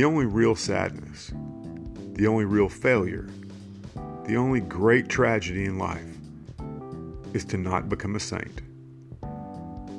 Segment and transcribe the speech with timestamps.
[0.00, 1.30] The only real sadness,
[2.14, 3.28] the only real failure,
[4.26, 6.16] the only great tragedy in life
[7.34, 8.62] is to not become a saint.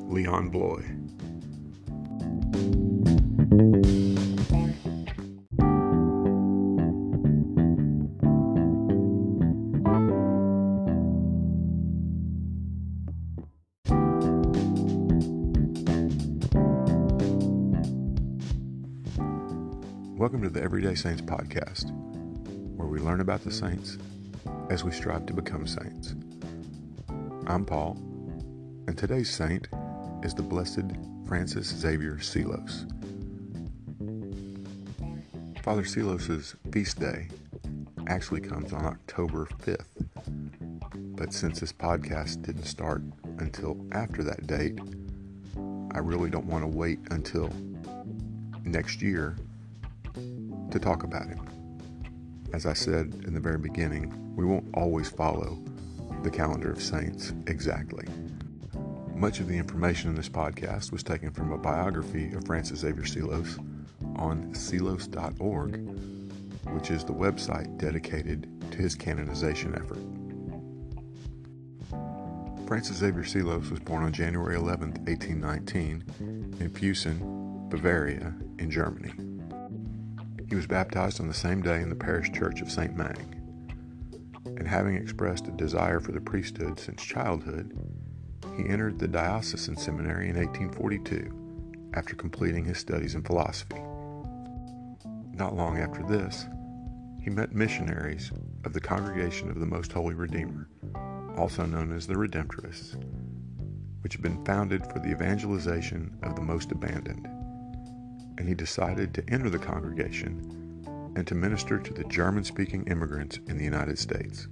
[0.09, 0.83] Leon Bloy.
[20.51, 21.89] The Everyday Saints podcast,
[22.75, 23.97] where we learn about the saints
[24.69, 26.13] as we strive to become saints.
[27.47, 27.95] I'm Paul,
[28.85, 29.69] and today's saint
[30.23, 30.91] is the Blessed
[31.25, 32.85] Francis Xavier Seelos.
[35.63, 37.29] Father Seelos's feast day
[38.07, 40.09] actually comes on October 5th,
[41.15, 43.01] but since this podcast didn't start
[43.39, 44.77] until after that date,
[45.95, 47.49] I really don't want to wait until
[48.65, 49.37] next year
[50.71, 51.47] to talk about him.
[52.53, 55.63] As I said in the very beginning, we won't always follow
[56.23, 58.05] the calendar of saints exactly.
[59.15, 63.03] Much of the information in this podcast was taken from a biography of Francis Xavier
[63.03, 63.57] Seelos
[64.17, 65.75] on seelos.org,
[66.73, 69.99] which is the website dedicated to his canonization effort.
[72.67, 76.03] Francis Xavier Seelos was born on January 11, 1819,
[76.59, 79.11] in Füssen, Bavaria, in Germany.
[80.51, 82.93] He was baptized on the same day in the parish church of St.
[82.93, 83.37] Mang.
[84.57, 87.71] And having expressed a desire for the priesthood since childhood,
[88.57, 93.81] he entered the diocesan seminary in 1842 after completing his studies in philosophy.
[95.31, 96.45] Not long after this,
[97.21, 98.33] he met missionaries
[98.65, 100.67] of the Congregation of the Most Holy Redeemer,
[101.37, 103.01] also known as the Redemptorists,
[104.01, 107.25] which had been founded for the evangelization of the most abandoned
[108.37, 110.61] and he decided to enter the congregation
[111.15, 114.47] and to minister to the German speaking immigrants in the United States.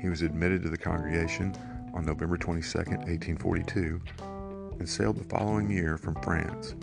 [0.00, 1.54] He was admitted to the congregation
[1.94, 4.00] on November 22, 1842,
[4.78, 6.74] and sailed the following year from France,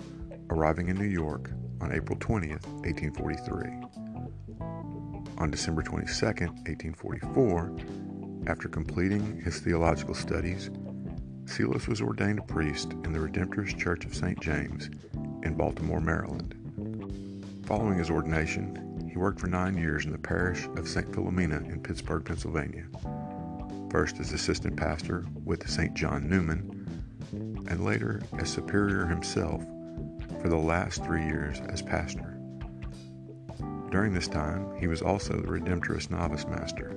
[0.49, 3.89] arriving in New York on April 20, 1843.
[5.37, 7.75] On December 22, 1844,
[8.47, 10.69] after completing his theological studies,
[11.45, 14.39] Seelos was ordained a priest in the Redemptorist Church of St.
[14.39, 14.89] James
[15.43, 16.55] in Baltimore, Maryland.
[17.65, 21.11] Following his ordination, he worked for nine years in the parish of St.
[21.11, 22.85] Philomena in Pittsburgh, Pennsylvania.
[23.91, 25.93] First as assistant pastor with St.
[25.93, 26.79] John Neumann,
[27.31, 29.63] and later as superior himself
[30.41, 32.39] for the last three years as pastor.
[33.91, 36.95] During this time, he was also the Redemptorist novice master.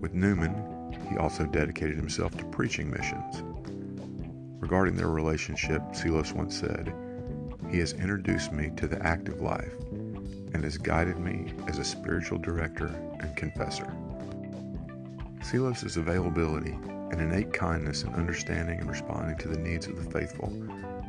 [0.00, 3.42] With Neumann, he also dedicated himself to preaching missions.
[4.60, 6.92] Regarding their relationship, Seelos once said,
[7.70, 9.72] He has introduced me to the active life
[10.52, 12.86] and has guided me as a spiritual director
[13.20, 13.92] and confessor.
[15.40, 20.52] Seelos's availability and innate kindness in understanding and responding to the needs of the faithful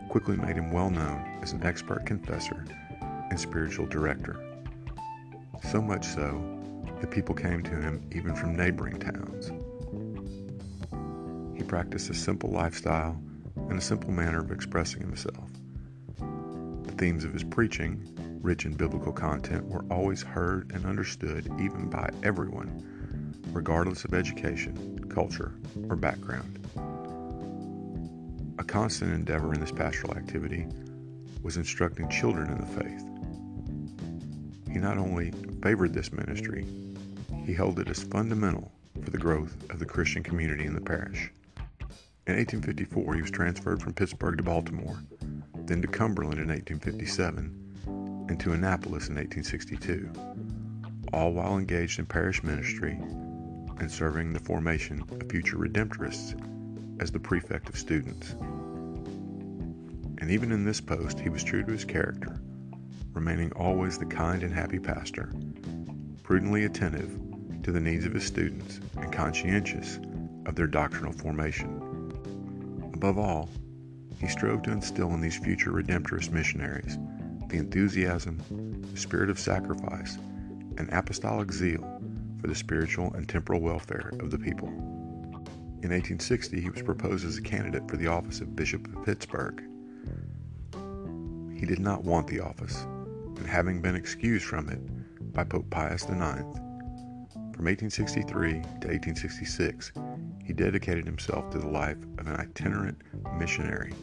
[0.09, 2.65] quickly made him well known as an expert confessor
[3.01, 4.39] and spiritual director.
[5.71, 6.41] So much so
[7.01, 9.51] that people came to him even from neighboring towns.
[11.57, 13.21] He practiced a simple lifestyle
[13.69, 15.49] and a simple manner of expressing himself.
[16.17, 18.07] The themes of his preaching,
[18.41, 24.99] rich in biblical content, were always heard and understood even by everyone, regardless of education,
[25.09, 25.53] culture,
[25.89, 26.59] or background.
[28.57, 30.67] A constant endeavor in this pastoral activity
[31.41, 33.05] was instructing children in the faith.
[34.71, 35.31] He not only
[35.63, 36.65] favored this ministry,
[37.45, 38.71] he held it as fundamental
[39.03, 41.31] for the growth of the Christian community in the parish.
[42.29, 44.99] In 1854, he was transferred from Pittsburgh to Baltimore,
[45.65, 50.11] then to Cumberland in 1857, and to Annapolis in 1862,
[51.11, 52.99] all while engaged in parish ministry
[53.79, 56.39] and serving the formation of future Redemptorists
[57.01, 58.33] as the prefect of students.
[60.19, 62.39] And even in this post, he was true to his character,
[63.11, 65.33] remaining always the kind and happy pastor,
[66.21, 67.09] prudently attentive
[67.63, 69.97] to the needs of his students and conscientious
[70.45, 71.78] of their doctrinal formation.
[72.99, 73.49] Above all,
[74.19, 76.97] he strove to instill in these future Redemptorist missionaries
[77.47, 78.43] the enthusiasm,
[78.91, 80.17] the spirit of sacrifice,
[80.77, 81.81] and apostolic zeal
[82.41, 84.67] for the spiritual and temporal welfare of the people.
[84.67, 89.63] In 1860, he was proposed as a candidate for the office of Bishop of Pittsburgh.
[91.57, 92.85] He did not want the office,
[93.37, 99.93] and having been excused from it by Pope Pius IX, from 1863 to 1866,
[100.49, 102.99] he dedicated himself to the life of an itinerant
[103.37, 103.93] missionary,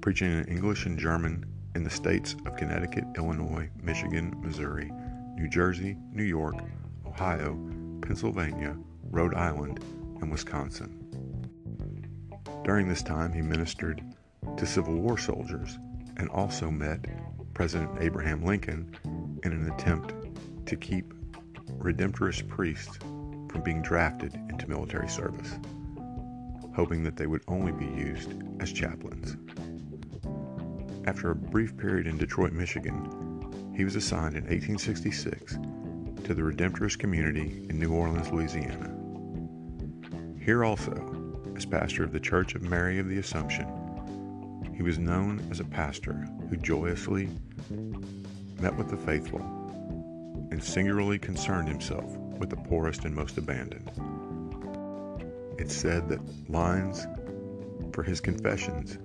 [0.00, 1.44] preaching in English and German
[1.74, 4.90] in the states of Connecticut, Illinois, Michigan, Missouri,
[5.34, 6.54] New Jersey, New York,
[7.04, 7.54] Ohio,
[8.00, 8.78] Pennsylvania,
[9.10, 9.84] Rhode Island,
[10.22, 11.04] and Wisconsin.
[12.64, 14.02] During this time, he ministered
[14.56, 15.78] to Civil War soldiers
[16.16, 17.04] and also met
[17.52, 18.96] President Abraham Lincoln
[19.44, 20.14] in an attempt
[20.64, 21.12] to keep
[21.78, 22.98] Redemptorist priests
[23.54, 25.60] from being drafted into military service,
[26.74, 29.36] hoping that they would only be used as chaplains.
[31.06, 35.52] After a brief period in Detroit, Michigan, he was assigned in 1866
[36.24, 38.92] to the Redemptorist community in New Orleans, Louisiana.
[40.44, 43.68] Here also, as pastor of the Church of Mary of the Assumption,
[44.74, 47.28] he was known as a pastor who joyously
[48.60, 49.53] met with the faithful
[50.54, 53.90] and singularly concerned himself with the poorest and most abandoned.
[55.58, 57.08] It's said that lines
[57.92, 58.98] for his confessions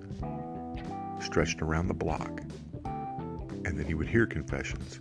[1.20, 2.40] stretched around the block,
[3.64, 5.00] and that he would hear confessions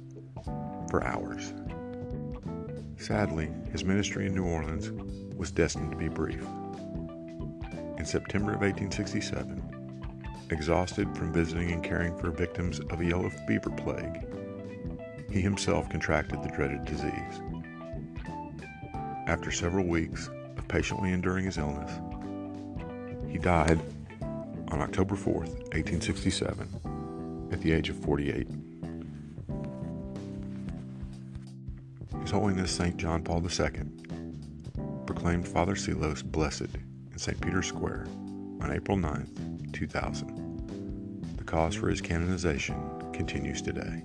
[0.90, 1.54] for hours.
[2.98, 4.92] Sadly, his ministry in New Orleans
[5.38, 6.44] was destined to be brief.
[8.00, 13.70] In September of 1867, exhausted from visiting and caring for victims of a yellow fever
[13.70, 14.26] plague,
[15.32, 17.42] he himself contracted the dreaded disease.
[19.28, 21.92] After several weeks of patiently enduring his illness,
[23.30, 23.80] he died
[24.70, 28.48] on October 4th, 1867, at the age of 48.
[32.22, 32.98] His Holiness St.
[32.98, 33.70] John Paul II
[35.06, 36.62] proclaimed Father Seelos blessed
[37.12, 37.40] in St.
[37.42, 38.06] Peter's Square
[38.62, 41.36] on April 9th, 2000.
[41.38, 44.04] The cause for his canonization continues today.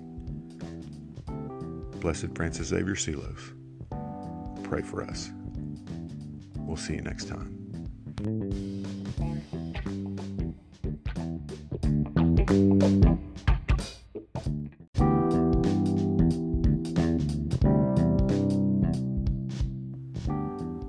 [2.05, 3.55] Blessed Francis Xavier Seelos,
[4.63, 5.31] pray for us.
[6.55, 7.57] We'll see you next time.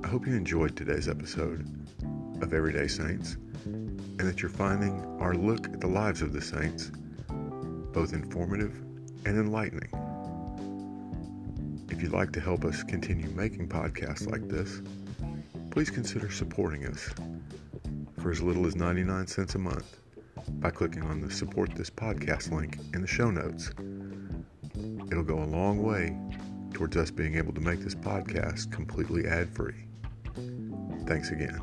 [0.05, 1.67] I hope you enjoyed today's episode
[2.43, 6.91] of Everyday Saints and that you're finding our look at the lives of the saints
[7.95, 8.75] both informative
[9.25, 10.06] and enlightening.
[11.97, 14.83] If you'd like to help us continue making podcasts like this,
[15.71, 17.09] please consider supporting us
[18.21, 19.97] for as little as 99 cents a month
[20.61, 23.71] by clicking on the support this podcast link in the show notes.
[25.11, 26.15] It'll go a long way
[26.75, 29.87] towards us being able to make this podcast completely ad free.
[31.07, 31.63] Thanks again.